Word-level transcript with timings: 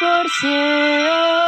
perseai 0.00 1.39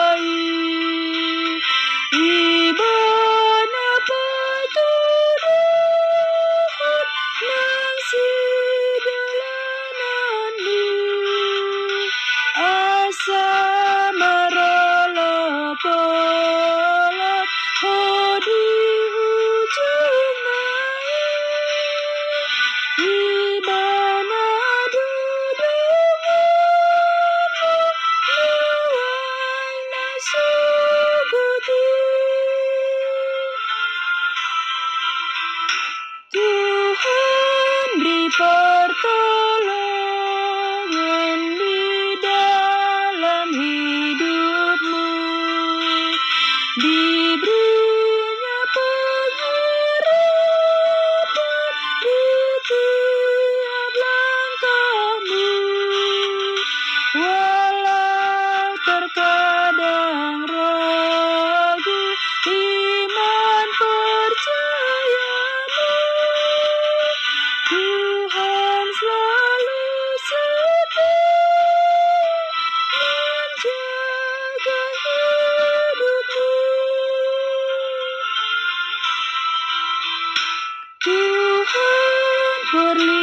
Yeah. 36.34 36.58
Tuhan 82.72 83.21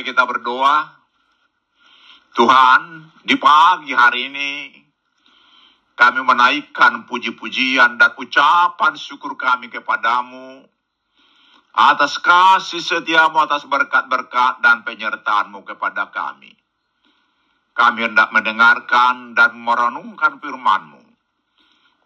Mari 0.00 0.16
kita 0.16 0.24
berdoa. 0.24 0.96
Tuhan, 2.32 3.12
di 3.20 3.36
pagi 3.36 3.92
hari 3.92 4.32
ini 4.32 4.72
kami 5.92 6.24
menaikkan 6.24 7.04
puji-pujian 7.04 8.00
dan 8.00 8.16
ucapan 8.16 8.96
syukur 8.96 9.36
kami 9.36 9.68
kepadamu 9.68 10.64
atas 11.76 12.16
kasih 12.16 12.80
setiamu, 12.80 13.44
atas 13.44 13.68
berkat-berkat 13.68 14.64
dan 14.64 14.88
penyertaanmu 14.88 15.68
kepada 15.68 16.08
kami. 16.08 16.56
Kami 17.76 18.00
hendak 18.00 18.32
mendengarkan 18.32 19.36
dan 19.36 19.52
merenungkan 19.52 20.40
firmanmu. 20.40 21.04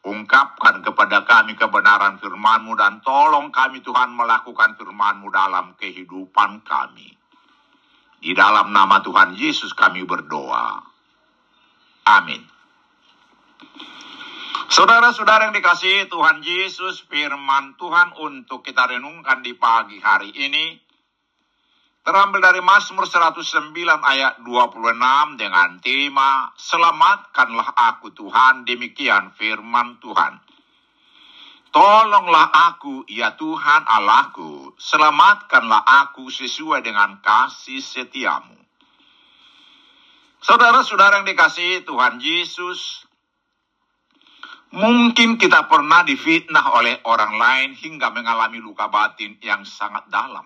Ungkapkan 0.03 0.83
kepada 0.83 1.23
kami 1.23 1.55
kebenaran 1.55 2.19
firmanmu 2.19 2.75
dan 2.75 2.99
tolong 3.07 3.55
kami 3.55 3.87
Tuhan 3.87 4.19
melakukan 4.19 4.75
firmanmu 4.83 5.31
dalam 5.31 5.79
kehidupan 5.79 6.67
kami. 6.67 7.23
Di 8.21 8.33
dalam 8.37 8.71
nama 8.71 9.03
Tuhan 9.03 9.35
Yesus 9.35 9.73
kami 9.73 10.07
berdoa. 10.07 10.83
Amin. 12.05 12.43
Saudara-saudara 14.69 15.49
yang 15.49 15.55
dikasihi 15.55 16.09
Tuhan 16.09 16.41
Yesus, 16.41 17.05
firman 17.07 17.77
Tuhan 17.77 18.17
untuk 18.17 18.65
kita 18.65 18.91
renungkan 18.91 19.45
di 19.45 19.53
pagi 19.55 20.01
hari 20.01 20.33
ini 20.35 20.85
terambil 22.05 22.45
dari 22.45 22.61
Mazmur 22.61 23.09
109 23.09 23.73
ayat 24.05 24.45
26 24.45 25.41
dengan 25.41 25.81
tema 25.81 26.53
Selamatkanlah 26.61 27.73
aku 27.93 28.13
Tuhan, 28.13 28.69
demikian 28.69 29.33
firman 29.35 29.99
Tuhan. 30.05 30.39
Tolonglah 31.75 32.55
aku, 32.71 33.03
ya 33.11 33.35
Tuhan 33.35 33.83
Allahku, 33.83 34.54
selamatkanlah 34.79 35.83
aku 36.05 36.31
sesuai 36.31 36.83
dengan 36.83 37.19
kasih 37.23 37.81
setiamu. 37.81 38.59
Saudara-saudara 40.45 41.25
yang 41.25 41.27
dikasihi 41.27 41.89
Tuhan 41.89 42.21
Yesus, 42.21 43.09
mungkin 44.77 45.41
kita 45.41 45.65
pernah 45.73 46.05
difitnah 46.05 46.77
oleh 46.77 47.01
orang 47.09 47.41
lain 47.41 47.71
hingga 47.73 48.13
mengalami 48.13 48.61
luka 48.61 48.93
batin 48.93 49.41
yang 49.41 49.65
sangat 49.65 50.05
dalam. 50.13 50.45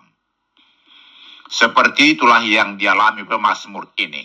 Seperti 1.49 2.15
itulah 2.15 2.39
yang 2.45 2.79
dialami 2.79 3.27
pemazmur 3.27 3.91
ini. 3.99 4.23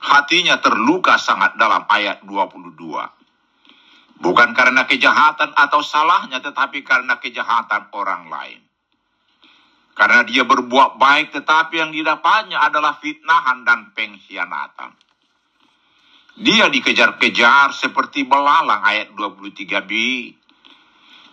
Hatinya 0.00 0.60
terluka 0.60 1.16
sangat 1.16 1.56
dalam 1.56 1.88
ayat 1.88 2.20
22. 2.26 4.20
Bukan 4.20 4.52
karena 4.52 4.84
kejahatan 4.84 5.56
atau 5.56 5.80
salahnya, 5.80 6.44
tetapi 6.44 6.84
karena 6.84 7.16
kejahatan 7.16 7.88
orang 7.96 8.28
lain. 8.28 8.69
Karena 9.92 10.24
dia 10.24 10.46
berbuat 10.46 10.96
baik 10.96 11.34
tetapi 11.36 11.76
yang 11.76 11.92
didapatnya 11.92 12.62
adalah 12.62 12.96
fitnahan 12.98 13.66
dan 13.66 13.92
pengkhianatan. 13.92 14.96
Dia 16.40 16.72
dikejar-kejar 16.72 17.76
seperti 17.76 18.24
belalang 18.24 18.80
ayat 18.80 19.12
23b. 19.12 19.92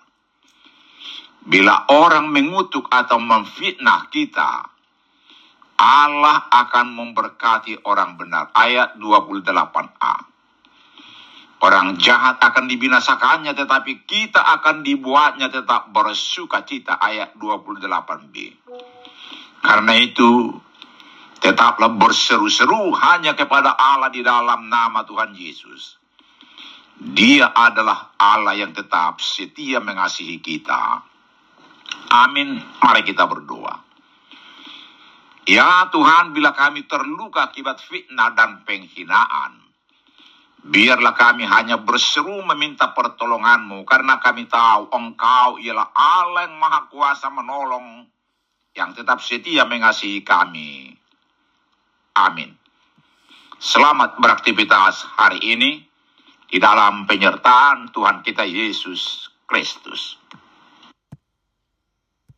Bila 1.47 1.91
orang 1.91 2.31
mengutuk 2.31 2.87
atau 2.91 3.19
memfitnah 3.19 4.11
kita, 4.11 4.67
Allah 5.77 6.39
akan 6.51 6.87
memberkati 6.95 7.83
orang 7.87 8.15
benar. 8.15 8.51
Ayat 8.55 8.99
28a. 8.99 10.17
Orang 11.57 11.97
jahat 11.99 12.37
akan 12.39 12.69
dibinasakannya 12.69 13.57
tetapi 13.57 14.07
kita 14.07 14.39
akan 14.39 14.87
dibuatnya 14.87 15.51
tetap 15.51 15.91
bersuka 15.91 16.63
cita. 16.63 16.95
Ayat 17.01 17.35
28b. 17.35 18.35
Karena 19.67 19.93
itu 19.99 20.53
Tetaplah 21.47 21.95
berseru-seru 21.95 22.91
hanya 22.99 23.39
kepada 23.39 23.79
Allah 23.79 24.11
di 24.11 24.19
dalam 24.19 24.67
nama 24.67 25.07
Tuhan 25.07 25.31
Yesus. 25.31 25.95
Dia 26.99 27.55
adalah 27.55 28.19
Allah 28.19 28.59
yang 28.59 28.75
tetap 28.75 29.23
setia 29.23 29.79
mengasihi 29.79 30.43
kita. 30.43 31.07
Amin. 32.11 32.59
Mari 32.83 33.07
kita 33.07 33.31
berdoa. 33.31 33.79
Ya 35.47 35.87
Tuhan, 35.95 36.35
bila 36.35 36.51
kami 36.51 36.83
terluka 36.91 37.55
akibat 37.55 37.79
fitnah 37.79 38.35
dan 38.35 38.67
penghinaan, 38.67 39.63
biarlah 40.67 41.15
kami 41.15 41.47
hanya 41.47 41.79
berseru 41.79 42.43
meminta 42.43 42.91
pertolonganmu, 42.91 43.87
karena 43.87 44.19
kami 44.19 44.51
tahu 44.51 44.91
Engkau 44.91 45.63
ialah 45.63 45.95
Allah 45.95 46.51
yang 46.51 46.59
maha 46.59 46.91
kuasa 46.91 47.31
menolong, 47.31 48.03
yang 48.75 48.91
tetap 48.99 49.23
setia 49.23 49.63
mengasihi 49.63 50.27
kami. 50.27 51.06
Amin. 52.17 52.57
Selamat 53.61 54.17
beraktivitas 54.17 55.05
hari 55.21 55.37
ini 55.45 55.85
di 56.49 56.57
dalam 56.57 57.05
penyertaan 57.05 57.93
Tuhan 57.93 58.25
kita 58.25 58.49
Yesus 58.49 59.29
Kristus. 59.45 60.17